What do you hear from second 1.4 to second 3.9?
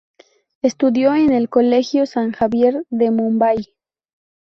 Colegio San Javier de Mumbai.